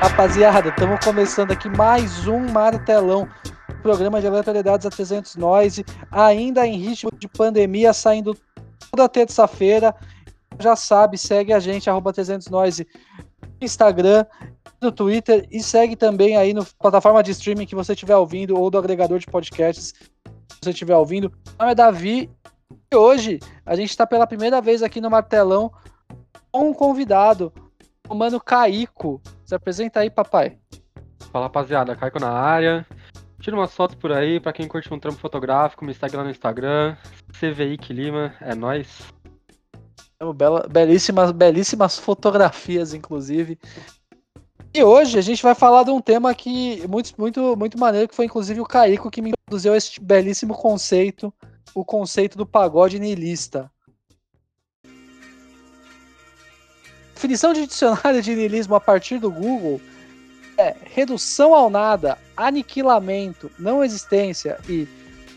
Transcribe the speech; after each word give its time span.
Rapaziada, 0.00 0.70
estamos 0.70 1.04
começando 1.04 1.50
aqui 1.50 1.68
mais 1.68 2.26
um 2.26 2.38
Martelão, 2.50 3.28
programa 3.82 4.18
de 4.18 4.26
aleatoriedades 4.26 4.86
a 4.86 4.90
300 4.90 5.36
Noise, 5.36 5.84
ainda 6.10 6.66
em 6.66 6.78
ritmo 6.78 7.12
de 7.18 7.28
pandemia, 7.28 7.92
saindo 7.92 8.34
toda 8.90 9.06
terça-feira. 9.10 9.94
Já 10.58 10.74
sabe, 10.74 11.18
segue 11.18 11.52
a 11.52 11.60
gente, 11.60 11.90
arroba 11.90 12.14
300 12.14 12.48
Noise, 12.48 12.88
no 13.42 13.48
Instagram, 13.60 14.24
no 14.80 14.90
Twitter 14.90 15.46
e 15.50 15.62
segue 15.62 15.94
também 15.94 16.34
aí 16.34 16.54
no 16.54 16.64
plataforma 16.78 17.22
de 17.22 17.32
streaming 17.32 17.66
que 17.66 17.74
você 17.74 17.92
estiver 17.92 18.16
ouvindo 18.16 18.58
ou 18.58 18.70
do 18.70 18.78
agregador 18.78 19.18
de 19.18 19.26
podcasts 19.26 19.92
que 19.92 20.64
você 20.64 20.70
estiver 20.70 20.96
ouvindo. 20.96 21.30
Meu 21.30 21.54
nome 21.58 21.72
é 21.72 21.74
Davi 21.74 22.30
e 22.90 22.96
hoje 22.96 23.38
a 23.66 23.76
gente 23.76 23.90
está 23.90 24.06
pela 24.06 24.26
primeira 24.26 24.62
vez 24.62 24.82
aqui 24.82 24.98
no 24.98 25.10
Martelão 25.10 25.70
com 26.50 26.70
um 26.70 26.72
convidado, 26.72 27.52
o 28.08 28.14
mano 28.14 28.40
Caico. 28.40 29.20
Se 29.50 29.54
apresenta 29.56 29.98
aí, 29.98 30.08
papai. 30.08 30.56
Fala 31.32 31.46
rapaziada, 31.46 31.96
Caico 31.96 32.20
na 32.20 32.30
área. 32.30 32.86
Tira 33.40 33.56
umas 33.56 33.74
fotos 33.74 33.96
por 33.96 34.12
aí, 34.12 34.38
pra 34.38 34.52
quem 34.52 34.68
curte 34.68 34.94
um 34.94 34.98
trampo 35.00 35.18
fotográfico, 35.18 35.84
me 35.84 35.92
segue 35.92 36.16
lá 36.16 36.22
no 36.22 36.30
Instagram. 36.30 36.96
CVI 37.32 37.76
que 37.76 37.92
Lima, 37.92 38.32
é 38.40 38.54
nóis. 38.54 39.12
Bela, 40.36 40.68
belíssimas, 40.70 41.32
belíssimas 41.32 41.98
fotografias, 41.98 42.94
inclusive. 42.94 43.58
E 44.72 44.84
hoje 44.84 45.18
a 45.18 45.20
gente 45.20 45.42
vai 45.42 45.56
falar 45.56 45.82
de 45.82 45.90
um 45.90 46.00
tema 46.00 46.32
que 46.32 46.86
muito, 46.86 47.12
muito, 47.18 47.56
muito 47.56 47.76
maneiro, 47.76 48.06
que 48.06 48.14
foi 48.14 48.26
inclusive 48.26 48.60
o 48.60 48.64
Caico 48.64 49.10
que 49.10 49.20
me 49.20 49.30
introduziu 49.30 49.74
esse 49.74 50.00
belíssimo 50.00 50.54
conceito, 50.54 51.34
o 51.74 51.84
conceito 51.84 52.38
do 52.38 52.46
pagode 52.46 53.00
niilista. 53.00 53.68
Definição 57.20 57.52
de 57.52 57.66
dicionário 57.66 58.22
de 58.22 58.34
niilismo 58.34 58.74
a 58.74 58.80
partir 58.80 59.18
do 59.18 59.30
Google 59.30 59.78
é 60.56 60.74
redução 60.82 61.54
ao 61.54 61.68
nada, 61.68 62.16
aniquilamento, 62.34 63.50
não 63.58 63.84
existência 63.84 64.56
e 64.66 64.88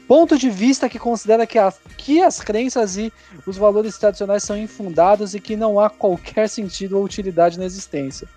ponto 0.07 0.37
de 0.37 0.49
vista 0.49 0.87
que 0.87 0.97
considera 0.97 1.45
que, 1.45 1.59
a, 1.59 1.73
que 1.97 2.21
as 2.21 2.39
crenças 2.39 2.95
e 2.95 3.11
os 3.45 3.57
valores 3.57 3.97
tradicionais 3.97 4.43
são 4.43 4.57
infundados 4.57 5.35
e 5.35 5.41
que 5.41 5.57
não 5.57 5.77
há 5.77 5.89
qualquer 5.89 6.47
sentido 6.47 6.97
ou 6.97 7.03
utilidade 7.03 7.59
na 7.59 7.65
existência. 7.65 8.29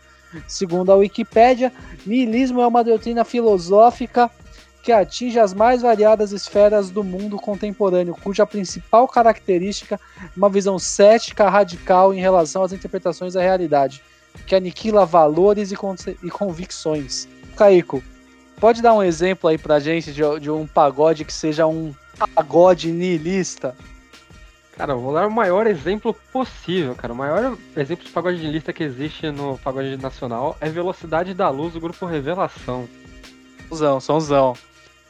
Segundo 0.48 0.90
a 0.90 0.96
Wikipédia, 0.96 1.72
niilismo 2.04 2.60
é 2.60 2.66
uma 2.66 2.82
doutrina 2.82 3.24
filosófica 3.24 4.28
que 4.86 4.92
atinge 4.92 5.36
as 5.36 5.52
mais 5.52 5.82
variadas 5.82 6.30
esferas 6.30 6.90
do 6.90 7.02
mundo 7.02 7.38
contemporâneo, 7.38 8.14
cuja 8.22 8.46
principal 8.46 9.08
característica 9.08 9.96
é 9.96 10.28
uma 10.36 10.48
visão 10.48 10.78
cética 10.78 11.50
radical 11.50 12.14
em 12.14 12.20
relação 12.20 12.62
às 12.62 12.72
interpretações 12.72 13.34
da 13.34 13.42
realidade, 13.42 14.00
que 14.46 14.54
aniquila 14.54 15.04
valores 15.04 15.72
e, 15.72 15.76
e 16.22 16.30
convicções. 16.30 17.26
Caico, 17.56 18.00
pode 18.60 18.80
dar 18.80 18.94
um 18.94 19.02
exemplo 19.02 19.50
aí 19.50 19.58
pra 19.58 19.80
gente 19.80 20.12
de, 20.12 20.22
de 20.38 20.52
um 20.52 20.68
pagode 20.68 21.24
que 21.24 21.32
seja 21.32 21.66
um 21.66 21.92
pagode 22.36 22.92
niilista? 22.92 23.74
Cara, 24.76 24.92
eu 24.92 25.00
vou 25.00 25.12
dar 25.12 25.26
o 25.26 25.32
maior 25.32 25.66
exemplo 25.66 26.14
possível, 26.32 26.94
cara. 26.94 27.12
O 27.12 27.16
maior 27.16 27.58
exemplo 27.76 28.04
de 28.04 28.12
pagode 28.12 28.38
niilista 28.38 28.72
que 28.72 28.84
existe 28.84 29.32
no 29.32 29.58
pagode 29.58 29.96
nacional 29.96 30.56
é 30.60 30.68
Velocidade 30.68 31.34
da 31.34 31.50
Luz, 31.50 31.72
do 31.72 31.80
grupo 31.80 32.06
Revelação. 32.06 32.88
Somzão, 33.68 34.00
somzão. 34.00 34.56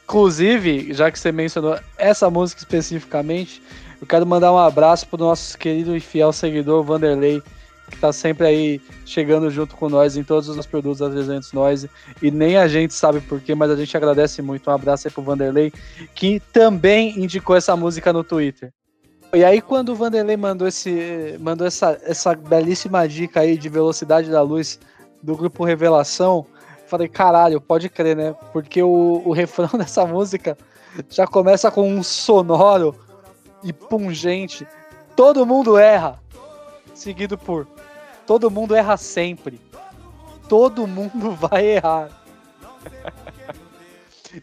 Inclusive, 0.07 0.93
já 0.93 1.11
que 1.11 1.19
você 1.19 1.33
mencionou 1.33 1.77
essa 1.97 2.29
música 2.29 2.61
especificamente, 2.61 3.61
eu 3.99 4.07
quero 4.07 4.25
mandar 4.25 4.53
um 4.53 4.57
abraço 4.57 5.05
pro 5.05 5.17
nosso 5.17 5.57
querido 5.57 5.97
e 5.97 5.99
fiel 5.99 6.31
seguidor 6.31 6.81
Vanderlei, 6.81 7.43
que 7.91 7.97
tá 7.97 8.13
sempre 8.13 8.47
aí 8.47 8.81
chegando 9.05 9.51
junto 9.51 9.75
com 9.75 9.89
nós 9.89 10.15
em 10.15 10.23
todos 10.23 10.47
os 10.47 10.65
produtos 10.65 10.99
da 10.99 11.09
300 11.09 11.51
Noise. 11.51 11.89
E 12.21 12.31
nem 12.31 12.55
a 12.55 12.69
gente 12.69 12.93
sabe 12.93 13.19
porquê, 13.19 13.53
mas 13.53 13.69
a 13.69 13.75
gente 13.75 13.97
agradece 13.97 14.41
muito. 14.41 14.69
Um 14.69 14.73
abraço 14.73 15.09
aí 15.09 15.13
pro 15.13 15.21
Vanderlei, 15.21 15.73
que 16.15 16.39
também 16.53 17.19
indicou 17.19 17.57
essa 17.57 17.75
música 17.75 18.13
no 18.13 18.23
Twitter. 18.23 18.71
E 19.33 19.43
aí, 19.43 19.61
quando 19.61 19.89
o 19.89 19.95
Vanderlei 19.95 20.37
mandou, 20.37 20.69
esse, 20.69 21.35
mandou 21.41 21.67
essa, 21.67 21.99
essa 22.01 22.33
belíssima 22.33 23.05
dica 23.09 23.41
aí 23.41 23.57
de 23.57 23.67
velocidade 23.67 24.31
da 24.31 24.41
luz 24.41 24.79
do 25.21 25.35
grupo 25.35 25.65
Revelação, 25.65 26.45
Falei, 26.87 27.07
caralho, 27.07 27.61
pode 27.61 27.89
crer, 27.89 28.15
né? 28.15 28.35
Porque 28.51 28.81
o, 28.81 29.21
o 29.25 29.31
refrão 29.31 29.69
dessa 29.77 30.05
música 30.05 30.57
já 31.09 31.27
começa 31.27 31.69
com 31.69 31.87
um 31.89 32.01
sonoro 32.01 32.95
e 33.63 33.71
pungente. 33.71 34.67
Todo 35.15 35.45
mundo 35.45 35.77
erra. 35.77 36.19
Seguido 36.93 37.37
por 37.37 37.67
todo 38.27 38.51
mundo 38.51 38.75
erra 38.75 38.97
sempre. 38.97 39.59
Todo 40.47 40.85
mundo 40.85 41.31
vai 41.39 41.65
errar. 41.65 42.09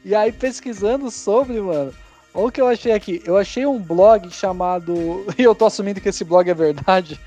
e 0.04 0.14
aí, 0.14 0.32
pesquisando 0.32 1.10
sobre, 1.10 1.60
mano, 1.60 1.92
olha 2.32 2.46
o 2.46 2.50
que 2.50 2.60
eu 2.60 2.66
achei 2.66 2.92
aqui. 2.92 3.22
Eu 3.24 3.36
achei 3.36 3.66
um 3.66 3.78
blog 3.78 4.30
chamado. 4.30 4.94
E 5.38 5.42
eu 5.42 5.54
tô 5.54 5.66
assumindo 5.66 6.00
que 6.00 6.08
esse 6.08 6.24
blog 6.24 6.50
é 6.50 6.54
verdade. 6.54 7.20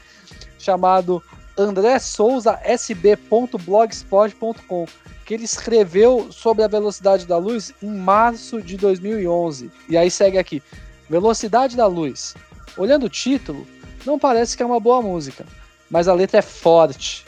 Chamado 0.58 1.24
André 1.58 2.00
Souza 2.00 2.58
sb.blogspot.com 2.64 4.86
que 5.26 5.34
ele 5.34 5.44
escreveu 5.44 6.32
sobre 6.32 6.64
a 6.64 6.68
velocidade 6.68 7.26
da 7.26 7.38
luz 7.38 7.74
em 7.84 7.90
março 7.90 8.62
de 8.62 8.78
2011. 8.78 9.70
E 9.90 9.98
aí 9.98 10.10
segue 10.10 10.38
aqui: 10.38 10.64
Velocidade 11.10 11.76
da 11.76 11.86
luz. 11.86 12.34
Olhando 12.78 13.08
o 13.08 13.10
título, 13.10 13.68
não 14.06 14.18
parece 14.18 14.56
que 14.56 14.64
é 14.64 14.66
uma 14.66 14.80
boa 14.80 15.02
música, 15.02 15.46
mas 15.90 16.08
a 16.08 16.14
letra 16.14 16.40
é 16.40 16.42
forte. 16.42 17.26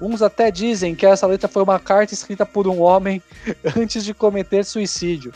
Uns 0.00 0.22
até 0.22 0.50
dizem 0.50 0.94
que 0.94 1.06
essa 1.06 1.26
letra 1.26 1.48
foi 1.48 1.62
uma 1.62 1.78
carta 1.78 2.12
escrita 2.12 2.44
por 2.44 2.66
um 2.66 2.80
homem 2.80 3.22
antes 3.76 4.04
de 4.04 4.12
cometer 4.12 4.64
suicídio. 4.64 5.32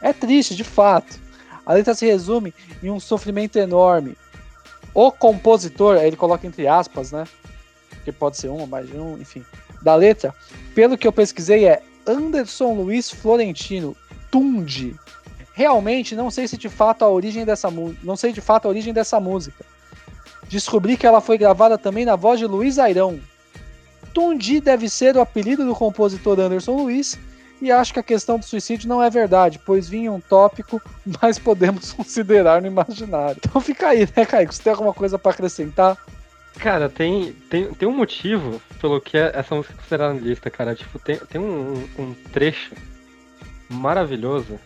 É 0.00 0.12
triste, 0.12 0.54
de 0.54 0.64
fato. 0.64 1.20
A 1.66 1.74
letra 1.74 1.94
se 1.94 2.06
resume 2.06 2.54
em 2.82 2.90
um 2.90 2.98
sofrimento 2.98 3.58
enorme. 3.58 4.16
O 4.94 5.12
compositor, 5.12 5.96
ele 5.96 6.16
coloca 6.16 6.46
entre 6.46 6.66
aspas, 6.66 7.12
né? 7.12 7.24
Que 8.04 8.12
pode 8.12 8.36
ser 8.36 8.48
um, 8.48 8.66
mais 8.66 8.88
de 8.88 8.96
um, 8.96 9.18
enfim 9.18 9.44
da 9.82 9.94
letra, 9.94 10.34
pelo 10.74 10.96
que 10.96 11.06
eu 11.06 11.12
pesquisei, 11.12 11.66
é 11.66 11.82
Anderson 12.06 12.74
Luiz 12.74 13.10
Florentino, 13.10 13.96
Tundi. 14.30 14.94
Realmente 15.52 16.14
não 16.14 16.30
sei 16.30 16.46
se 16.48 16.56
de 16.56 16.68
fato 16.68 17.04
a 17.04 17.08
origem 17.08 17.44
dessa 17.44 17.70
não 18.02 18.16
sei 18.16 18.32
de 18.32 18.40
fato 18.40 18.66
a 18.66 18.68
origem 18.68 18.92
dessa 18.92 19.18
música. 19.20 19.64
Descobri 20.48 20.96
que 20.96 21.06
ela 21.06 21.20
foi 21.20 21.38
gravada 21.38 21.78
também 21.78 22.04
na 22.04 22.16
voz 22.16 22.38
de 22.38 22.46
Luiz 22.46 22.78
Airão. 22.78 23.20
Tundi 24.12 24.60
deve 24.60 24.88
ser 24.88 25.16
o 25.16 25.20
apelido 25.20 25.64
do 25.64 25.74
compositor 25.74 26.38
Anderson 26.40 26.76
Luiz, 26.76 27.18
e 27.62 27.70
acho 27.70 27.92
que 27.92 28.00
a 28.00 28.02
questão 28.02 28.38
do 28.38 28.44
suicídio 28.44 28.88
não 28.88 29.02
é 29.02 29.10
verdade, 29.10 29.60
pois 29.64 29.88
vinha 29.88 30.10
um 30.10 30.20
tópico, 30.20 30.80
mas 31.20 31.38
podemos 31.38 31.92
considerar 31.94 32.60
no 32.60 32.66
imaginário. 32.66 33.40
Então 33.44 33.60
fica 33.60 33.88
aí, 33.88 34.08
né, 34.16 34.24
Kaique? 34.24 34.54
Você 34.54 34.62
tem 34.62 34.72
alguma 34.72 34.94
coisa 34.94 35.18
para 35.18 35.32
acrescentar? 35.32 35.96
Cara, 36.58 36.88
tem, 36.88 37.32
tem, 37.48 37.72
tem 37.72 37.88
um 37.88 37.96
motivo 37.96 38.60
pelo 38.80 39.00
que 39.00 39.16
é 39.16 39.32
essa 39.34 39.54
música 39.54 39.74
é 39.74 39.76
considerada 39.76 40.14
na 40.14 40.20
lista, 40.20 40.50
cara. 40.50 40.74
Tipo, 40.74 40.98
tem, 40.98 41.16
tem 41.16 41.40
um, 41.40 41.88
um 41.98 42.14
trecho 42.32 42.74
maravilhoso 43.68 44.58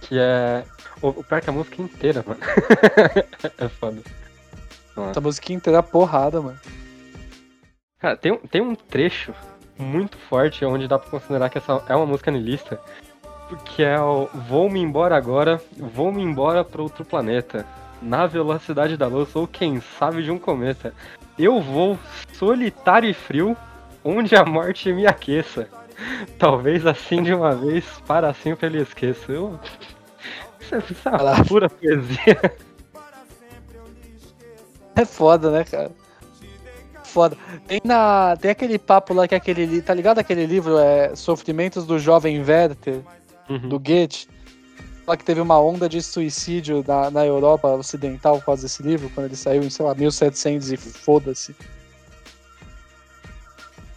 que 0.00 0.18
é. 0.18 0.64
O, 1.02 1.08
o 1.08 1.24
pior 1.24 1.40
que 1.40 1.50
a 1.50 1.52
música 1.52 1.82
inteira, 1.82 2.24
mano. 2.26 2.40
é 3.58 3.68
foda. 3.68 4.02
Essa 5.10 5.20
música 5.20 5.52
inteira 5.52 5.78
é 5.78 5.82
porrada, 5.82 6.40
mano. 6.40 6.58
Cara, 7.98 8.16
tem, 8.16 8.36
tem 8.38 8.60
um 8.60 8.74
trecho 8.74 9.34
muito 9.78 10.16
forte 10.16 10.64
onde 10.64 10.88
dá 10.88 10.98
pra 10.98 11.10
considerar 11.10 11.50
que 11.50 11.58
essa 11.58 11.84
é 11.88 11.94
uma 11.94 12.06
música 12.06 12.30
lista. 12.30 12.80
Que 13.64 13.84
é 13.84 14.00
o 14.00 14.26
Vou-me 14.48 14.80
embora 14.80 15.16
agora, 15.16 15.60
vou-me 15.76 16.22
embora 16.22 16.64
pra 16.64 16.82
outro 16.82 17.04
planeta 17.04 17.64
na 18.00 18.26
velocidade 18.26 18.96
da 18.96 19.06
luz 19.06 19.34
ou 19.34 19.46
quem 19.46 19.80
sabe 19.98 20.22
de 20.22 20.30
um 20.30 20.38
cometa. 20.38 20.94
Eu 21.38 21.60
vou 21.60 21.98
solitário 22.32 23.08
e 23.08 23.14
frio, 23.14 23.56
onde 24.04 24.34
a 24.36 24.44
morte 24.44 24.92
me 24.92 25.06
aqueça. 25.06 25.68
Talvez 26.38 26.86
assim 26.86 27.22
de 27.22 27.32
uma 27.32 27.54
vez, 27.54 27.84
para 28.06 28.32
sempre 28.34 28.66
ele 28.66 28.82
esqueça. 28.82 29.32
Eu... 29.32 29.58
Isso 30.60 30.74
é, 30.74 30.78
isso 30.78 31.08
é 31.08 31.10
uma 31.10 31.44
pura 31.44 31.68
poesia. 31.70 32.52
É 34.94 35.04
foda, 35.04 35.50
né, 35.50 35.64
cara? 35.64 35.90
Foda. 37.04 37.36
Tem, 37.66 37.80
na, 37.84 38.36
tem 38.40 38.50
aquele 38.50 38.78
papo 38.78 39.14
lá 39.14 39.28
que 39.28 39.34
é 39.34 39.38
aquele. 39.38 39.80
Tá 39.80 39.94
ligado 39.94 40.18
aquele 40.18 40.44
livro? 40.44 40.78
É 40.78 41.14
Sofrimentos 41.14 41.86
do 41.86 41.98
Jovem 41.98 42.42
Werther, 42.42 43.00
uhum. 43.48 43.68
do 43.68 43.78
Goethe 43.78 44.26
que 45.14 45.24
teve 45.24 45.42
uma 45.42 45.60
onda 45.60 45.86
de 45.88 46.00
suicídio 46.02 46.82
na, 46.88 47.10
na 47.10 47.26
Europa 47.26 47.68
Ocidental 47.68 48.38
por 48.38 48.46
causa 48.46 48.62
desse 48.62 48.82
livro, 48.82 49.10
quando 49.14 49.26
ele 49.26 49.36
saiu 49.36 49.62
em, 49.62 49.68
sei 49.68 49.84
lá, 49.84 49.94
1700 49.94 50.72
e 50.72 50.76
foda-se. 50.78 51.54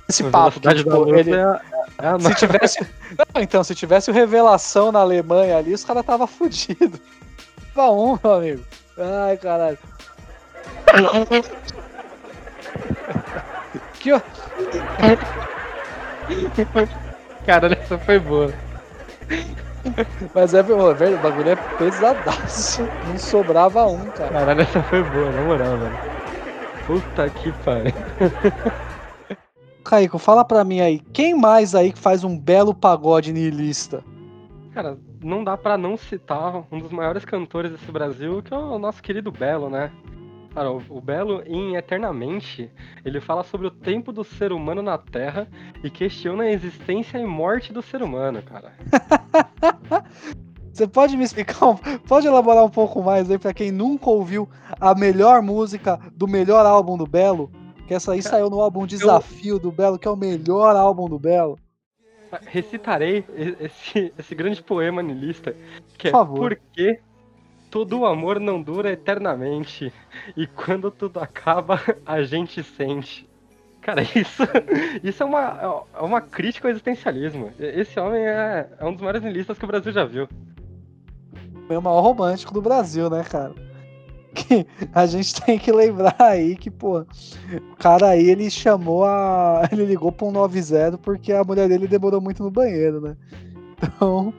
Esse 0.10 0.24
papo, 0.26 0.60
que, 0.60 0.74
tipo, 0.74 1.16
ele, 1.16 1.36
é, 1.36 1.62
é 2.00 2.20
se 2.20 2.36
tivesse, 2.36 2.88
não, 3.18 3.42
então, 3.42 3.64
se 3.64 3.74
tivesse 3.74 4.12
o 4.12 4.14
Revelação 4.14 4.92
na 4.92 5.00
Alemanha 5.00 5.58
ali, 5.58 5.74
os 5.74 5.86
caras 5.86 6.06
tava 6.06 6.28
fudido. 6.28 7.00
Tava 7.74 7.92
um, 7.92 8.18
meu 8.22 8.34
amigo. 8.34 8.66
Ai, 8.98 9.38
caralho. 9.38 9.78
que, 14.00 14.12
Cara, 17.46 17.74
essa 17.74 17.98
foi 18.00 18.20
boa. 18.20 18.54
Mas 20.34 20.54
é, 20.54 20.62
o 20.62 21.18
bagulho 21.20 21.50
é 21.50 21.56
pesadaço. 21.56 22.90
Não 23.04 23.18
sobrava 23.18 23.86
um, 23.86 24.10
cara. 24.12 24.32
Caralho, 24.32 24.62
essa 24.62 24.84
foi 24.84 25.04
boa, 25.04 25.32
na 25.32 25.42
moral, 25.42 25.78
velho. 25.78 26.00
Puta 26.86 27.30
que 27.30 27.52
pariu. 27.52 27.94
Caico, 29.84 30.18
fala 30.20 30.46
pra 30.46 30.64
mim 30.64 30.82
aí, 30.82 31.00
quem 31.14 31.34
mais 31.34 31.74
aí 31.74 31.92
que 31.92 32.00
faz 32.00 32.24
um 32.24 32.38
belo 32.38 32.74
pagode 32.74 33.32
niilista? 33.34 34.04
Cara, 34.74 34.98
não 35.24 35.44
dá 35.44 35.58
para 35.58 35.78
não 35.78 35.98
citar 35.98 36.64
um 36.72 36.80
dos 36.80 36.92
maiores 36.92 37.26
cantores 37.26 37.72
desse 37.72 37.92
Brasil, 37.92 38.42
que 38.42 38.54
é 38.54 38.58
o 38.58 38.78
nosso 38.78 39.02
querido 39.02 39.32
Belo, 39.32 39.70
né? 39.70 39.92
Cara, 40.54 40.72
o 40.72 41.02
Belo, 41.02 41.44
em 41.46 41.76
Eternamente, 41.76 42.72
ele 43.06 43.22
fala 43.22 43.44
sobre 43.44 43.68
o 43.68 43.72
tempo 43.72 44.12
do 44.12 44.24
ser 44.24 44.52
humano 44.52 44.82
na 44.82 44.98
Terra 44.98 45.48
e 45.84 45.90
questiona 45.90 46.44
a 46.44 46.52
existência 46.52 47.18
e 47.20 47.26
morte 47.26 47.72
do 47.72 47.82
ser 47.82 48.02
humano, 48.02 48.42
cara. 48.42 48.74
Você 50.74 50.88
pode 50.88 51.18
me 51.18 51.24
explicar, 51.24 51.76
pode 52.08 52.26
elaborar 52.26 52.64
um 52.64 52.70
pouco 52.70 53.04
mais 53.04 53.30
aí 53.30 53.38
para 53.38 53.54
quem 53.54 53.72
nunca 53.72 54.10
ouviu 54.10 54.50
a 54.80 54.96
melhor 54.96 55.42
música 55.42 56.00
do 56.16 56.28
melhor 56.28 56.66
álbum 56.66 56.98
do 56.98 57.06
Belo? 57.06 57.52
Que 57.88 57.94
essa 57.94 58.14
aí 58.14 58.22
saiu 58.22 58.50
no 58.50 58.62
álbum 58.62 58.86
Desafio 58.86 59.60
do 59.60 59.72
Belo, 59.72 60.00
que 60.00 60.08
é 60.08 60.12
o 60.12 60.16
melhor 60.16 60.76
álbum 60.76 61.10
do 61.10 61.20
Belo. 61.20 61.60
Recitarei 62.46 63.26
esse, 63.60 64.14
esse 64.18 64.36
grande 64.36 64.62
poema 64.62 65.02
nilista, 65.02 65.56
que 65.98 66.04
Por 66.04 66.08
é 66.08 66.12
favor. 66.12 66.56
Porque 66.56 67.00
todo 67.70 68.06
amor 68.06 68.40
não 68.40 68.62
dura 68.62 68.92
eternamente, 68.92 69.94
e 70.36 70.48
quando 70.48 70.92
tudo 70.92 71.20
acaba, 71.20 71.80
a 72.06 72.22
gente 72.24 72.64
sente. 72.64 73.30
Cara, 73.82 74.02
isso, 74.02 74.44
isso 75.04 75.24
é, 75.24 75.26
uma, 75.26 75.86
é 75.94 76.02
uma 76.02 76.22
crítica 76.22 76.68
ao 76.68 76.72
existencialismo. 76.72 77.52
Esse 77.60 78.00
homem 78.00 78.22
é, 78.22 78.70
é 78.78 78.86
um 78.86 78.92
dos 78.92 79.02
maiores 79.02 79.22
nihilistas 79.22 79.58
que 79.58 79.66
o 79.66 79.68
Brasil 79.68 79.92
já 79.92 80.06
viu. 80.06 80.28
É 81.70 81.78
o 81.78 81.82
maior 81.82 82.02
romântico 82.02 82.54
do 82.54 82.62
Brasil, 82.62 83.10
né, 83.10 83.24
cara? 83.24 83.54
Que 84.32 84.66
a 84.94 85.08
gente 85.08 85.42
tem 85.42 85.58
que 85.58 85.72
lembrar 85.72 86.16
aí 86.20 86.56
que, 86.56 86.70
pô, 86.70 87.00
o 87.00 87.76
cara 87.78 88.10
aí 88.10 88.30
ele 88.30 88.50
chamou 88.52 89.04
a. 89.04 89.68
Ele 89.74 89.86
ligou 89.86 90.12
pra 90.12 90.28
um 90.28 90.32
90 90.32 91.00
porque 91.00 91.34
a 91.34 91.44
mulher 91.44 91.68
dele 91.68 91.88
demorou 91.88 92.22
muito 92.22 92.44
no 92.44 92.52
banheiro, 92.52 93.02
né? 93.02 93.18
Então, 93.74 94.32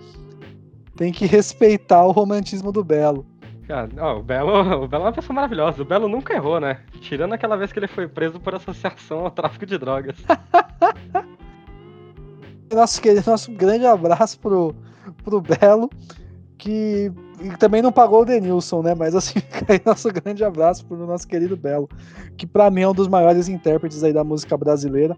tem 1.00 1.10
que 1.10 1.24
respeitar 1.24 2.04
o 2.04 2.10
romantismo 2.10 2.70
do 2.70 2.84
Belo. 2.84 3.24
Cara, 3.66 3.88
ó, 3.98 4.18
o 4.18 4.22
Belo, 4.22 4.84
o 4.84 4.86
Belo 4.86 5.04
é 5.04 5.06
uma 5.06 5.12
pessoa 5.14 5.34
maravilhosa. 5.34 5.80
O 5.80 5.84
Belo 5.84 6.10
nunca 6.10 6.34
errou, 6.34 6.60
né? 6.60 6.80
Tirando 7.00 7.32
aquela 7.32 7.56
vez 7.56 7.72
que 7.72 7.78
ele 7.78 7.88
foi 7.88 8.06
preso 8.06 8.38
por 8.38 8.54
associação 8.54 9.20
ao 9.20 9.30
tráfico 9.30 9.64
de 9.64 9.78
drogas. 9.78 10.16
nosso, 12.70 13.00
nosso 13.26 13.50
grande 13.52 13.86
abraço 13.86 14.38
pro, 14.40 14.74
pro 15.24 15.40
Belo, 15.40 15.88
que 16.58 17.10
também 17.58 17.80
não 17.80 17.90
pagou 17.90 18.20
o 18.20 18.24
Denilson, 18.26 18.82
né? 18.82 18.94
Mas 18.94 19.14
assim, 19.14 19.40
aí 19.70 19.80
nosso 19.86 20.12
grande 20.12 20.44
abraço 20.44 20.84
pro 20.84 21.06
nosso 21.06 21.26
querido 21.26 21.56
Belo, 21.56 21.88
que 22.36 22.46
para 22.46 22.70
mim 22.70 22.82
é 22.82 22.88
um 22.88 22.94
dos 22.94 23.08
maiores 23.08 23.48
intérpretes 23.48 24.04
aí 24.04 24.12
da 24.12 24.22
música 24.22 24.54
brasileira. 24.54 25.16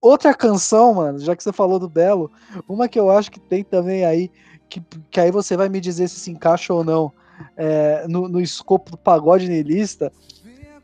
Outra 0.00 0.34
canção, 0.34 0.94
mano, 0.94 1.18
já 1.18 1.34
que 1.34 1.42
você 1.42 1.52
falou 1.52 1.78
do 1.78 1.88
Belo, 1.88 2.30
uma 2.68 2.88
que 2.88 2.98
eu 2.98 3.10
acho 3.10 3.30
que 3.30 3.40
tem 3.40 3.64
também 3.64 4.04
aí, 4.04 4.30
que, 4.68 4.80
que 5.10 5.20
aí 5.20 5.30
você 5.30 5.56
vai 5.56 5.68
me 5.68 5.80
dizer 5.80 6.08
se 6.08 6.20
se 6.20 6.30
encaixa 6.30 6.72
ou 6.72 6.84
não 6.84 7.12
é, 7.56 8.06
no, 8.08 8.28
no 8.28 8.40
escopo 8.40 8.90
do 8.90 8.98
pagode 8.98 9.48
niilista, 9.48 10.12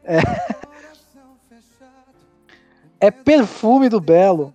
é, 0.04 0.18
é 3.00 3.10
Perfume 3.10 3.88
do 3.88 4.00
Belo, 4.00 4.54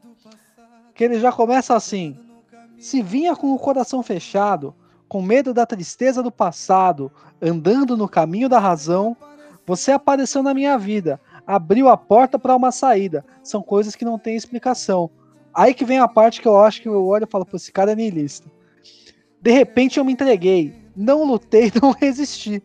que 0.94 1.03
ele 1.03 1.19
já 1.19 1.31
começa 1.31 1.75
assim, 1.75 2.18
se 2.80 3.01
vinha 3.01 3.36
com 3.36 3.53
o 3.53 3.60
coração 3.60 4.01
fechado, 4.01 4.74
com 5.07 5.21
medo 5.21 5.53
da 5.53 5.65
tristeza 5.65 6.21
do 6.21 6.31
passado, 6.31 7.12
andando 7.42 7.95
no 7.95 8.10
caminho 8.10 8.50
da 8.50 8.60
razão, 8.60 9.15
você 9.65 9.92
apareceu 9.92 10.42
na 10.42 10.53
minha 10.53 10.77
vida, 10.77 11.19
abriu 11.48 11.88
a 11.88 11.96
porta 11.96 12.38
para 12.38 12.56
uma 12.56 12.74
saída. 12.74 13.26
São 13.42 13.64
coisas 13.64 13.96
que 13.96 14.04
não 14.04 14.20
têm 14.20 14.36
explicação. 14.36 15.10
Aí 15.54 15.74
que 15.74 15.86
vem 15.86 15.98
a 15.98 16.08
parte 16.08 16.42
que 16.42 16.48
eu 16.48 16.60
acho 16.60 16.82
que 16.82 16.90
eu 16.90 17.06
olho 17.06 17.24
e 17.24 17.32
falo, 17.32 17.46
pô, 17.46 17.56
esse 17.56 17.72
cara 17.72 17.94
é 17.94 17.96
niilista. 17.96 18.52
De 19.42 19.52
repente 19.52 19.98
eu 19.98 20.04
me 20.04 20.12
entreguei, 20.12 20.76
não 20.96 21.24
lutei, 21.24 21.72
não 21.82 21.92
resisti. 21.92 22.62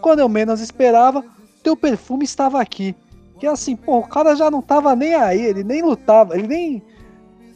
Quando 0.00 0.20
eu 0.20 0.28
menos 0.28 0.60
esperava, 0.60 1.22
teu 1.62 1.76
perfume 1.76 2.24
estava 2.24 2.60
aqui. 2.60 2.96
Que 3.38 3.46
assim, 3.46 3.76
pô, 3.76 3.98
o 3.98 4.08
cara 4.08 4.34
já 4.34 4.50
não 4.50 4.62
tava 4.62 4.96
nem 4.96 5.14
aí, 5.14 5.42
ele 5.42 5.62
nem 5.62 5.82
lutava, 5.82 6.36
ele 6.36 6.48
nem. 6.48 6.82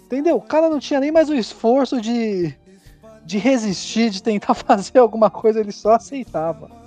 Entendeu? 0.05 0.37
O 0.37 0.43
cara 0.43 0.69
não 0.69 0.78
tinha 0.78 1.00
nem 1.00 1.11
mais 1.11 1.31
o 1.31 1.34
esforço 1.34 2.00
de, 2.00 2.55
de 3.25 3.38
resistir, 3.38 4.11
de 4.11 4.23
tentar 4.23 4.55
fazer 4.55 4.99
alguma 4.99 5.31
coisa, 5.31 5.58
ele 5.58 5.73
só 5.73 5.94
aceitava. 5.94 6.85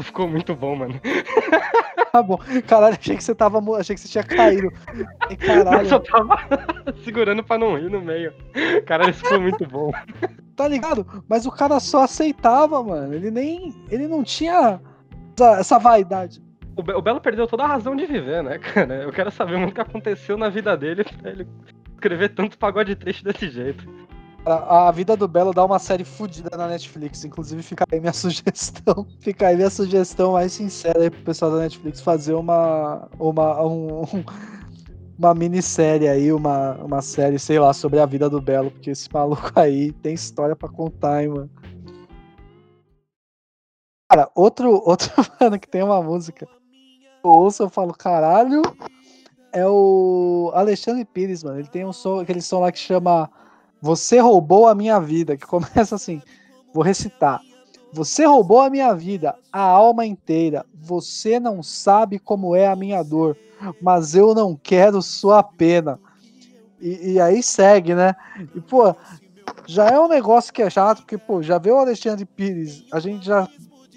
Isso 0.00 0.04
ficou 0.04 0.26
muito 0.26 0.54
bom, 0.54 0.76
mano. 0.76 1.00
Tá 2.10 2.24
bom. 2.24 2.38
Caralho, 2.66 2.96
achei 2.98 3.16
que 3.16 3.22
você 3.22 3.32
tava. 3.32 3.60
Achei 3.78 3.94
que 3.94 4.00
você 4.00 4.08
tinha 4.08 4.24
caído. 4.24 4.72
Caralho. 5.46 5.82
Eu 5.82 5.88
só 5.88 6.00
tava 6.00 6.36
segurando 7.04 7.44
pra 7.44 7.56
não 7.56 7.78
rir 7.78 7.88
no 7.88 8.00
meio. 8.00 8.34
Caralho, 8.84 9.10
isso 9.12 9.20
ficou 9.22 9.40
muito 9.40 9.64
bom. 9.64 9.92
Tá 10.56 10.66
ligado? 10.66 11.06
Mas 11.28 11.46
o 11.46 11.50
cara 11.52 11.78
só 11.78 12.02
aceitava, 12.02 12.82
mano. 12.82 13.14
Ele 13.14 13.30
nem. 13.30 13.72
Ele 13.88 14.08
não 14.08 14.24
tinha 14.24 14.80
essa, 15.38 15.60
essa 15.60 15.78
vaidade. 15.78 16.42
O, 16.76 16.82
Be 16.82 16.92
o 16.92 17.00
Belo 17.00 17.20
perdeu 17.20 17.46
toda 17.46 17.62
a 17.62 17.68
razão 17.68 17.94
de 17.94 18.04
viver, 18.04 18.42
né, 18.42 18.58
cara? 18.58 19.04
Eu 19.04 19.12
quero 19.12 19.30
saber 19.30 19.56
muito 19.56 19.70
o 19.70 19.74
que 19.74 19.80
aconteceu 19.80 20.36
na 20.36 20.48
vida 20.48 20.76
dele 20.76 21.04
pra 21.04 21.30
ele 21.30 21.46
escrever 21.94 22.30
tanto 22.30 22.58
pagode 22.58 22.96
triste 22.96 23.22
desse 23.22 23.48
jeito. 23.48 23.88
A, 24.44 24.88
a, 24.88 24.90
vida 24.90 25.16
do 25.16 25.28
Belo 25.28 25.52
dá 25.52 25.64
uma 25.64 25.78
série 25.78 26.04
fodida 26.04 26.56
na 26.56 26.66
Netflix. 26.66 27.24
Inclusive, 27.24 27.62
fica 27.62 27.84
aí 27.90 28.00
minha 28.00 28.12
sugestão. 28.14 29.06
Fica 29.20 29.48
aí 29.48 29.56
minha 29.56 29.70
sugestão 29.70 30.32
mais 30.32 30.52
sincera 30.52 31.02
aí 31.02 31.10
pro 31.10 31.20
pessoal 31.22 31.50
da 31.50 31.58
Netflix 31.58 32.00
fazer 32.00 32.34
uma. 32.34 33.08
uma 33.18 33.64
um, 33.64 34.02
uma 35.18 35.34
minissérie 35.34 36.08
aí, 36.08 36.32
uma, 36.32 36.72
uma 36.76 37.02
série, 37.02 37.38
sei 37.38 37.58
lá, 37.58 37.74
sobre 37.74 38.00
a 38.00 38.06
vida 38.06 38.30
do 38.30 38.40
Belo, 38.40 38.70
porque 38.70 38.90
esse 38.90 39.12
maluco 39.12 39.52
aí 39.54 39.92
tem 39.92 40.14
história 40.14 40.56
para 40.56 40.70
contar, 40.70 41.22
hein, 41.22 41.28
mano. 41.28 41.50
Cara, 44.10 44.30
outro, 44.34 44.82
outro 44.84 45.10
mano 45.38 45.60
que 45.60 45.68
tem 45.68 45.82
uma 45.82 46.02
música. 46.02 46.48
Eu 47.22 47.30
ouço, 47.30 47.62
eu 47.62 47.68
falo, 47.68 47.92
caralho, 47.92 48.62
é 49.52 49.66
o 49.66 50.50
Alexandre 50.54 51.04
Pires, 51.04 51.44
mano. 51.44 51.58
Ele 51.58 51.68
tem 51.68 51.84
um 51.84 51.92
som, 51.92 52.20
aquele 52.20 52.40
som 52.40 52.60
lá 52.60 52.72
que 52.72 52.78
chama 52.78 53.30
você 53.80 54.18
roubou 54.18 54.68
a 54.68 54.74
minha 54.74 55.00
vida, 55.00 55.36
que 55.36 55.46
começa 55.46 55.94
assim. 55.94 56.20
Vou 56.72 56.84
recitar. 56.84 57.40
Você 57.92 58.24
roubou 58.24 58.60
a 58.60 58.70
minha 58.70 58.94
vida, 58.94 59.34
a 59.52 59.60
alma 59.60 60.06
inteira. 60.06 60.64
Você 60.74 61.40
não 61.40 61.62
sabe 61.62 62.18
como 62.18 62.54
é 62.54 62.68
a 62.68 62.76
minha 62.76 63.02
dor, 63.02 63.36
mas 63.82 64.14
eu 64.14 64.34
não 64.34 64.54
quero 64.54 65.02
sua 65.02 65.42
pena. 65.42 65.98
E, 66.80 67.12
e 67.12 67.20
aí 67.20 67.42
segue, 67.42 67.94
né? 67.94 68.14
E, 68.54 68.60
pô, 68.60 68.94
já 69.66 69.88
é 69.88 69.98
um 69.98 70.08
negócio 70.08 70.52
que 70.52 70.62
é 70.62 70.70
chato, 70.70 70.98
porque, 70.98 71.18
pô, 71.18 71.42
já 71.42 71.58
veio 71.58 71.76
o 71.76 71.78
Alexandre 71.78 72.24
Pires, 72.24 72.84
a 72.92 73.00
gente 73.00 73.26
já. 73.26 73.48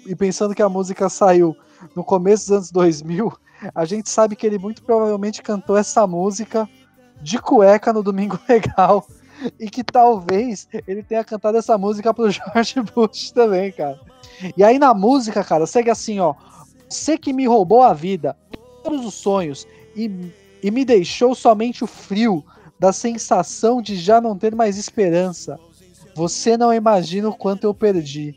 E 0.06 0.14
pensando 0.14 0.54
que 0.54 0.62
a 0.62 0.68
música 0.68 1.08
saiu 1.08 1.56
no 1.94 2.04
começo 2.04 2.46
dos 2.46 2.56
anos 2.56 2.70
2000, 2.70 3.32
a 3.74 3.84
gente 3.84 4.10
sabe 4.10 4.36
que 4.36 4.46
ele 4.46 4.58
muito 4.58 4.82
provavelmente 4.82 5.40
cantou 5.40 5.76
essa 5.76 6.06
música 6.06 6.68
de 7.22 7.38
cueca 7.38 7.92
no 7.92 8.02
Domingo 8.02 8.38
Legal 8.48 9.06
e 9.58 9.68
que 9.68 9.82
talvez 9.82 10.68
ele 10.86 11.02
tenha 11.02 11.24
cantado 11.24 11.58
essa 11.58 11.76
música 11.76 12.12
pro 12.12 12.30
George 12.32 12.80
Bush 12.94 13.30
também, 13.30 13.72
cara. 13.72 14.00
E 14.56 14.64
aí 14.64 14.78
na 14.78 14.94
música, 14.94 15.42
cara, 15.44 15.66
segue 15.66 15.90
assim, 15.90 16.20
ó. 16.20 16.34
Você 16.88 17.16
que 17.18 17.32
me 17.32 17.46
roubou 17.46 17.82
a 17.82 17.92
vida, 17.92 18.36
todos 18.82 19.04
os 19.04 19.14
sonhos 19.14 19.66
e, 19.96 20.10
e 20.62 20.70
me 20.70 20.84
deixou 20.84 21.34
somente 21.34 21.82
o 21.82 21.86
frio 21.86 22.44
da 22.78 22.92
sensação 22.92 23.80
de 23.80 23.96
já 23.96 24.20
não 24.20 24.36
ter 24.36 24.54
mais 24.54 24.76
esperança. 24.76 25.58
Você 26.14 26.56
não 26.56 26.72
imagina 26.72 27.28
o 27.28 27.36
quanto 27.36 27.64
eu 27.64 27.74
perdi. 27.74 28.36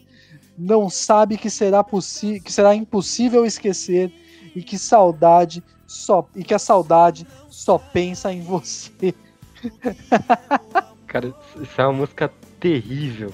Não 0.58 0.90
sabe 0.90 1.38
que 1.38 1.50
será, 1.50 1.84
que 1.84 2.52
será 2.52 2.74
impossível 2.74 3.46
esquecer 3.46 4.12
e 4.56 4.64
que 4.64 4.78
saudade 4.78 5.64
só 5.86 6.28
e 6.36 6.44
que 6.44 6.54
a 6.54 6.60
saudade 6.60 7.28
só 7.50 7.78
pensa 7.78 8.34
em 8.34 8.42
você. 8.42 9.14
Cara, 11.08 11.34
isso 11.62 11.82
é 11.82 11.86
uma 11.86 11.94
música 11.94 12.30
terrível. 12.60 13.34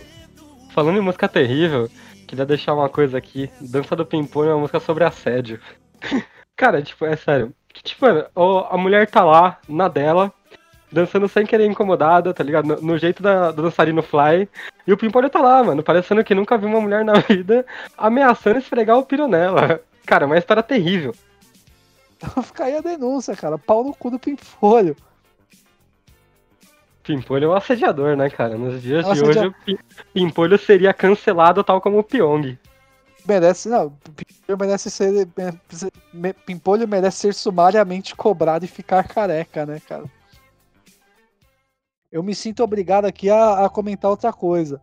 Falando 0.72 0.98
em 0.98 1.02
música 1.02 1.28
terrível, 1.28 1.90
queria 2.28 2.46
deixar 2.46 2.74
uma 2.74 2.88
coisa 2.88 3.18
aqui. 3.18 3.50
Dança 3.60 3.96
do 3.96 4.06
Pimpolho 4.06 4.52
é 4.52 4.54
uma 4.54 4.62
música 4.62 4.80
sobre 4.80 5.04
assédio. 5.04 5.60
Cara, 6.56 6.82
tipo, 6.82 7.06
é 7.06 7.16
sério. 7.16 7.54
Tipo, 7.82 8.06
a 8.06 8.78
mulher 8.78 9.10
tá 9.10 9.24
lá, 9.24 9.60
na 9.68 9.88
dela, 9.88 10.32
dançando 10.92 11.28
sem 11.28 11.46
querer 11.46 11.66
incomodada, 11.66 12.34
tá 12.34 12.44
ligado? 12.44 12.68
No, 12.68 12.82
no 12.82 12.98
jeito 12.98 13.24
da, 13.24 13.52
do 13.52 13.64
dançarino 13.64 14.04
fly. 14.04 14.48
E 14.86 14.94
o 14.94 14.98
Pimpolho 14.98 15.30
tá 15.30 15.42
lá, 15.42 15.64
mano, 15.64 15.82
parecendo 15.82 16.24
que 16.24 16.36
nunca 16.36 16.58
viu 16.58 16.70
uma 16.70 16.80
mulher 16.80 17.04
na 17.04 17.14
vida, 17.28 17.66
ameaçando 17.98 18.60
esfregar 18.60 18.98
o 18.98 19.06
piro 19.06 19.28
nela. 19.28 19.82
Cara, 20.06 20.28
uma 20.28 20.38
história 20.38 20.62
terrível. 20.62 21.14
Então 22.18 22.44
fica 22.44 22.66
aí 22.66 22.78
a 22.78 22.82
denúncia, 22.82 23.36
cara. 23.36 23.58
Pau 23.58 23.84
no 23.84 23.94
cu 23.94 24.12
do 24.12 24.20
Pimpolho. 24.20 24.96
Pimpolho 27.04 27.46
é 27.46 27.48
um 27.50 27.54
assediador, 27.54 28.16
né, 28.16 28.30
cara? 28.30 28.58
Nos 28.58 28.82
dias 28.82 29.06
de 29.06 29.12
Assedia- 29.12 29.30
hoje, 29.30 29.48
o 29.48 29.54
Pi- 29.66 29.80
Pimpolho 30.14 30.58
seria 30.58 30.94
cancelado 30.94 31.64
tal 31.64 31.82
como 31.82 32.00
o 32.00 32.04
Pyong. 32.04 32.58
Merece, 33.28 33.70
não, 33.70 33.90
Pimpolho 34.16 34.58
merece 34.60 34.90
ser. 34.90 35.28
Pimpolho 36.46 36.88
merece 36.88 37.18
ser 37.18 37.34
sumariamente 37.34 38.16
cobrado 38.16 38.64
e 38.66 38.68
ficar 38.68 39.08
careca, 39.08 39.66
né, 39.66 39.82
cara? 39.88 40.06
Eu 42.12 42.22
me 42.24 42.36
sinto 42.36 42.64
obrigado 42.64 43.06
aqui 43.06 43.30
a, 43.30 43.66
a 43.66 43.70
comentar 43.70 44.10
outra 44.12 44.32
coisa, 44.32 44.80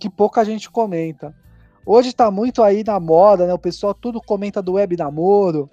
que 0.00 0.08
pouca 0.08 0.44
gente 0.44 0.70
comenta. 0.70 1.34
Hoje 1.84 2.12
tá 2.12 2.30
muito 2.30 2.62
aí 2.62 2.82
na 2.84 2.98
moda, 2.98 3.46
né? 3.46 3.52
O 3.54 3.58
pessoal 3.58 3.92
tudo 3.94 4.20
comenta 4.20 4.62
do 4.62 4.72
web 4.72 4.96
namoro, 4.96 5.68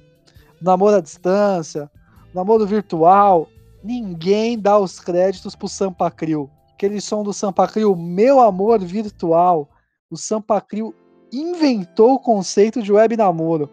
namoro 0.62 0.98
à 0.98 1.02
distância, 1.02 1.90
namoro 2.34 2.66
virtual. 2.66 3.48
Ninguém 3.88 4.60
dá 4.60 4.78
os 4.78 5.00
créditos 5.00 5.56
pro 5.56 5.70
Sampa 5.70 6.12
Crio. 6.12 6.50
Aquele 6.74 7.00
som 7.00 7.24
do 7.24 7.32
Sampa 7.32 7.66
Crio, 7.70 7.96
meu 7.96 8.42
amor 8.42 8.80
virtual. 8.80 9.70
O 10.12 10.18
Sampa 10.18 10.60
Crio 10.60 10.94
inventou 11.32 12.16
o 12.16 12.20
conceito 12.20 12.84
de 12.84 12.92
web 12.92 13.16
namoro. 13.16 13.70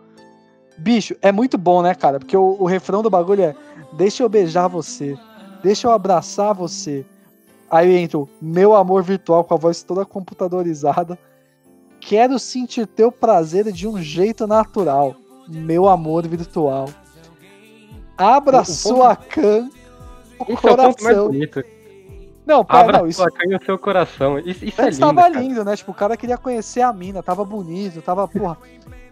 Bicho, 0.78 1.16
é 1.20 1.32
muito 1.32 1.58
bom, 1.58 1.82
né, 1.82 1.96
cara? 1.96 2.20
Porque 2.20 2.36
o, 2.36 2.56
o 2.60 2.64
refrão 2.64 3.02
do 3.02 3.10
bagulho 3.10 3.42
é: 3.42 3.56
Deixa 3.94 4.22
eu 4.22 4.28
beijar 4.28 4.68
você, 4.68 5.18
deixa 5.64 5.88
eu 5.88 5.90
abraçar 5.92 6.54
você. 6.54 7.04
Aí 7.68 7.96
entra 7.96 8.18
o 8.18 8.28
meu 8.40 8.72
amor 8.72 9.02
virtual 9.02 9.42
com 9.42 9.54
a 9.54 9.56
voz 9.56 9.82
toda 9.82 10.04
computadorizada. 10.04 11.18
Quero 12.00 12.38
sentir 12.38 12.86
teu 12.86 13.10
prazer 13.10 13.72
de 13.72 13.88
um 13.88 14.00
jeito 14.00 14.46
natural. 14.46 15.16
Meu 15.48 15.88
amor 15.88 16.24
virtual. 16.28 16.88
Abra 18.16 18.58
O- 18.58 18.60
o 18.60 18.64
sua 18.64 19.16
can 19.16 19.70
o 20.48 20.52
é 20.52 20.54
o 20.54 20.56
coração. 20.56 21.30
Não, 22.46 22.64
pera, 22.64 22.80
Abra 22.80 22.98
não, 22.98 23.06
isso, 23.06 23.24
o 23.24 23.64
seu 23.64 23.78
coração. 23.78 24.38
Isso, 24.38 24.64
isso 24.64 24.80
é 24.80 24.90
lindo, 24.90 25.00
tava 25.00 25.22
cara. 25.22 25.40
lindo, 25.40 25.64
né? 25.64 25.76
Tipo, 25.76 25.92
o 25.92 25.94
cara 25.94 26.16
queria 26.16 26.36
conhecer 26.36 26.82
a 26.82 26.92
mina, 26.92 27.22
tava 27.22 27.44
bonito, 27.44 28.02
tava, 28.02 28.28
porra. 28.28 28.58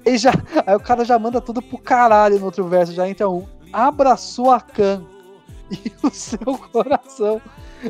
E 0.05 0.19
já, 0.19 0.33
aí 0.67 0.77
o 0.77 0.81
cara 0.81 1.05
já 1.05 1.19
manda 1.19 1.41
tudo 1.41 1.63
pro 1.63 1.79
caralho 1.79 2.39
no 2.39 2.45
outro 2.45 2.65
verso, 2.69 2.93
já 2.93 3.09
entra 3.09 3.29
um 3.29 3.47
abra 3.73 4.17
sua 4.17 4.61
can 4.61 5.03
e 5.71 5.91
o 6.07 6.11
seu 6.11 6.59
coração 6.71 7.41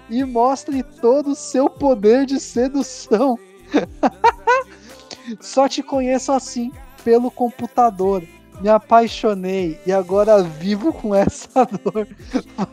e 0.08 0.24
mostre 0.24 0.82
todo 0.82 1.32
o 1.32 1.34
seu 1.34 1.68
poder 1.68 2.24
de 2.24 2.38
sedução. 2.38 3.38
Só 5.40 5.68
te 5.68 5.82
conheço 5.82 6.32
assim, 6.32 6.72
pelo 7.04 7.30
computador. 7.30 8.22
Me 8.60 8.68
apaixonei 8.68 9.78
e 9.86 9.92
agora 9.92 10.42
vivo 10.42 10.92
com 10.92 11.14
essa 11.14 11.64
dor. 11.84 12.06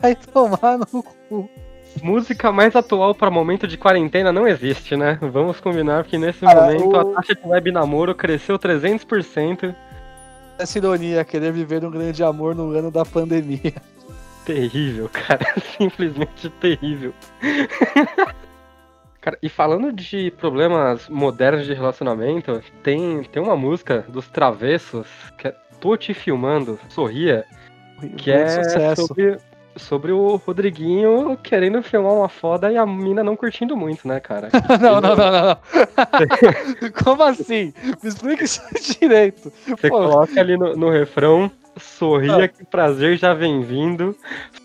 Vai 0.00 0.14
tomar 0.14 0.78
no 0.78 1.02
cu. 1.02 1.50
Música 2.02 2.52
mais 2.52 2.76
atual 2.76 3.14
para 3.14 3.30
momento 3.30 3.66
de 3.66 3.76
quarentena 3.76 4.32
não 4.32 4.46
existe, 4.46 4.96
né? 4.96 5.18
Vamos 5.20 5.58
combinar 5.60 6.04
que 6.04 6.16
nesse 6.16 6.44
momento 6.44 6.88
o- 6.88 6.96
a 6.96 7.04
taxa 7.16 7.34
de 7.34 7.46
web 7.48 7.72
namoro 7.72 8.14
cresceu 8.14 8.56
300%. 8.58 9.74
Essa 10.56 10.78
ironia, 10.78 11.24
querer 11.24 11.52
viver 11.52 11.84
um 11.84 11.90
grande 11.90 12.22
amor 12.22 12.54
no 12.54 12.70
ano 12.76 12.90
da 12.92 13.04
pandemia. 13.04 13.74
Terrível, 14.44 15.08
cara. 15.12 15.44
Simplesmente 15.76 16.48
terrível. 16.60 17.12
Cara, 19.20 19.36
e 19.42 19.48
falando 19.48 19.92
de 19.92 20.30
problemas 20.30 21.08
modernos 21.08 21.66
de 21.66 21.74
relacionamento, 21.74 22.62
tem, 22.82 23.22
tem 23.24 23.42
uma 23.42 23.56
música 23.56 24.04
dos 24.08 24.28
Travessos, 24.28 25.06
que 25.36 25.48
é 25.48 25.54
Tô 25.80 25.96
Te 25.96 26.12
Filmando, 26.12 26.78
Sorria, 26.88 27.44
que 28.16 28.30
é 28.30 28.62
sucesso. 28.62 29.06
sobre, 29.06 29.38
sobre 29.76 30.12
o 30.12 30.36
Rodriguinho 30.36 31.38
querendo 31.42 31.82
filmar 31.82 32.12
uma 32.12 32.28
foda 32.28 32.70
e 32.70 32.76
a 32.76 32.84
mina 32.84 33.24
não 33.24 33.34
curtindo 33.34 33.76
muito, 33.76 34.06
né, 34.06 34.20
cara? 34.20 34.50
não, 34.80 35.00
não, 35.00 35.16
não, 35.16 35.32
não, 35.32 35.46
não. 35.46 35.56
Como 37.02 37.22
assim? 37.22 37.72
Me 38.02 38.08
explica 38.08 38.44
isso 38.44 38.62
direito. 39.00 39.52
Você 39.66 39.88
coloca 39.88 40.38
ali 40.38 40.56
no 40.56 40.90
refrão, 40.90 41.50
sorria 41.80 42.46
que 42.46 42.64
prazer 42.64 43.16
já 43.16 43.34
vem 43.34 43.62
vindo, 43.62 44.16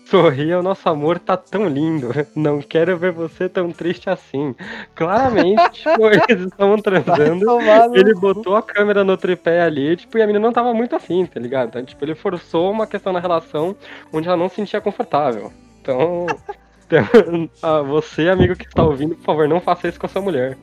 sorria 0.04 0.58
o 0.58 0.62
nosso 0.62 0.88
amor 0.88 1.18
tá 1.18 1.36
tão 1.36 1.68
lindo, 1.68 2.10
não 2.34 2.60
quero 2.60 2.96
ver 2.96 3.12
você 3.12 3.48
tão 3.48 3.72
triste 3.72 4.08
assim. 4.08 4.54
Claramente, 4.94 5.70
tipo, 5.82 6.06
eles 6.06 6.46
estavam 6.46 6.78
transando, 6.78 7.46
ele 7.94 8.14
botou 8.14 8.56
a 8.56 8.62
câmera 8.62 9.02
no 9.02 9.16
tripé 9.16 9.62
ali, 9.62 9.96
tipo, 9.96 10.16
e 10.18 10.22
a 10.22 10.26
menina 10.26 10.46
não 10.46 10.52
tava 10.52 10.72
muito 10.72 10.94
afim, 10.94 11.26
tá 11.26 11.40
ligado? 11.40 11.68
Então, 11.68 11.84
tipo, 11.84 12.04
ele 12.04 12.14
forçou 12.14 12.70
uma 12.70 12.86
questão 12.86 13.12
na 13.12 13.20
relação 13.20 13.74
onde 14.12 14.28
ela 14.28 14.36
não 14.36 14.48
se 14.48 14.56
sentia 14.56 14.80
confortável. 14.80 15.52
Então, 15.80 16.26
então, 16.86 17.84
você, 17.86 18.28
amigo 18.28 18.54
que 18.54 18.66
está 18.66 18.84
ouvindo, 18.84 19.16
por 19.16 19.24
favor, 19.24 19.48
não 19.48 19.60
faça 19.60 19.88
isso 19.88 19.98
com 19.98 20.06
a 20.06 20.08
sua 20.08 20.22
mulher. 20.22 20.56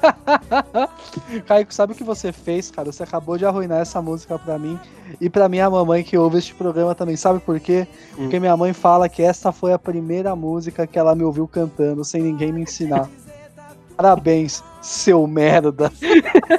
Kaique, 1.46 1.74
sabe 1.74 1.92
o 1.92 1.96
que 1.96 2.04
você 2.04 2.32
fez, 2.32 2.70
cara? 2.70 2.90
Você 2.90 3.02
acabou 3.02 3.36
de 3.36 3.44
arruinar 3.44 3.80
essa 3.80 4.00
música 4.00 4.38
pra 4.38 4.58
mim 4.58 4.78
e 5.20 5.28
pra 5.28 5.48
minha 5.48 5.68
mamãe 5.68 6.02
que 6.02 6.16
ouve 6.16 6.38
este 6.38 6.54
programa 6.54 6.94
também. 6.94 7.16
Sabe 7.16 7.40
por 7.40 7.58
quê? 7.60 7.86
Hum. 8.12 8.22
Porque 8.22 8.40
minha 8.40 8.56
mãe 8.56 8.72
fala 8.72 9.08
que 9.08 9.22
essa 9.22 9.52
foi 9.52 9.72
a 9.72 9.78
primeira 9.78 10.34
música 10.34 10.86
que 10.86 10.98
ela 10.98 11.14
me 11.14 11.24
ouviu 11.24 11.46
cantando 11.46 12.04
sem 12.04 12.22
ninguém 12.22 12.52
me 12.52 12.62
ensinar. 12.62 13.08
Parabéns, 13.96 14.64
seu 14.80 15.26
merda. 15.26 15.92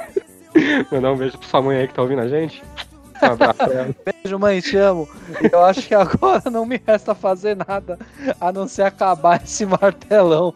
Mandar 0.92 1.12
um 1.12 1.16
beijo 1.16 1.38
pra 1.38 1.48
sua 1.48 1.62
mãe 1.62 1.78
aí 1.78 1.88
que 1.88 1.94
tá 1.94 2.02
ouvindo 2.02 2.20
a 2.20 2.28
gente. 2.28 2.62
Um 3.22 3.26
abraço 3.26 3.54
pra 3.54 3.72
ela. 3.72 3.96
Beijo, 4.04 4.38
mãe, 4.38 4.60
te 4.60 4.76
amo. 4.76 5.08
Eu 5.50 5.64
acho 5.64 5.86
que 5.86 5.94
agora 5.94 6.50
não 6.50 6.66
me 6.66 6.80
resta 6.84 7.14
fazer 7.14 7.56
nada 7.56 7.98
a 8.40 8.52
não 8.52 8.68
ser 8.68 8.82
acabar 8.82 9.42
esse 9.42 9.64
martelão. 9.64 10.54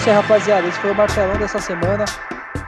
Isso 0.00 0.08
aí, 0.08 0.16
rapaziada. 0.16 0.66
Esse 0.66 0.78
foi 0.78 0.92
o 0.92 0.94
martelão 0.94 1.36
dessa 1.38 1.60
semana. 1.60 2.06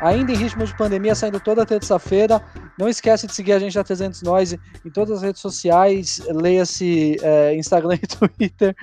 Ainda 0.02 0.32
em 0.32 0.36
ritmo 0.36 0.66
de 0.66 0.76
pandemia, 0.76 1.14
saindo 1.14 1.40
toda 1.40 1.64
terça-feira. 1.64 2.42
Não 2.78 2.90
esquece 2.90 3.26
de 3.26 3.34
seguir 3.34 3.52
a 3.52 3.58
gente 3.58 3.74
da 3.74 3.82
300 3.82 4.20
Noise 4.20 4.60
em 4.84 4.90
todas 4.90 5.16
as 5.16 5.22
redes 5.22 5.40
sociais. 5.40 6.20
Leia-se 6.28 7.16
é, 7.22 7.56
Instagram 7.56 7.96
e 8.02 8.06
Twitter. 8.06 8.76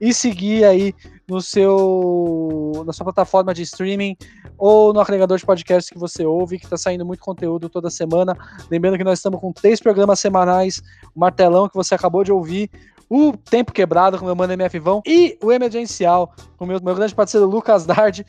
E 0.00 0.12
seguir 0.12 0.64
aí 0.64 0.92
no 1.28 1.40
seu, 1.40 2.82
na 2.84 2.92
sua 2.92 3.04
plataforma 3.04 3.54
de 3.54 3.62
streaming 3.62 4.16
ou 4.58 4.92
no 4.92 5.00
agregador 5.00 5.38
de 5.38 5.46
podcast 5.46 5.92
que 5.92 5.98
você 5.98 6.26
ouve, 6.26 6.58
que 6.58 6.64
está 6.64 6.76
saindo 6.76 7.06
muito 7.06 7.20
conteúdo 7.20 7.68
toda 7.68 7.88
semana. 7.88 8.36
Lembrando 8.68 8.98
que 8.98 9.04
nós 9.04 9.20
estamos 9.20 9.40
com 9.40 9.52
três 9.52 9.78
programas 9.78 10.18
semanais: 10.18 10.82
o 11.14 11.20
Martelão, 11.20 11.68
que 11.68 11.76
você 11.76 11.94
acabou 11.94 12.24
de 12.24 12.32
ouvir, 12.32 12.68
o 13.14 13.36
Tempo 13.36 13.72
Quebrado, 13.72 14.18
com 14.18 14.24
meu 14.24 14.34
mano 14.34 14.54
MF 14.54 14.78
Vão, 14.78 15.02
e 15.06 15.36
o 15.42 15.52
Emergencial, 15.52 16.34
com 16.56 16.64
meu, 16.64 16.80
meu 16.82 16.94
grande 16.94 17.14
parceiro 17.14 17.46
Lucas 17.46 17.84
Dard 17.84 18.24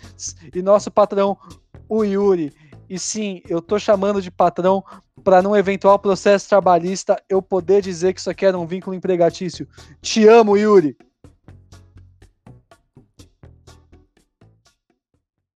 e 0.53 0.61
nosso 0.61 0.91
patrão, 0.91 1.37
o 1.87 2.03
Yuri. 2.03 2.51
E 2.89 2.99
sim, 2.99 3.41
eu 3.47 3.61
tô 3.61 3.79
chamando 3.79 4.21
de 4.21 4.29
patrão 4.29 4.83
para 5.23 5.41
num 5.41 5.55
eventual 5.55 5.97
processo 5.97 6.49
trabalhista 6.49 7.15
eu 7.29 7.41
poder 7.41 7.81
dizer 7.81 8.13
que 8.13 8.19
isso 8.19 8.29
aqui 8.29 8.45
era 8.45 8.59
um 8.59 8.67
vínculo 8.67 8.93
empregatício. 8.93 9.65
Te 10.01 10.27
amo, 10.27 10.57
Yuri! 10.57 10.97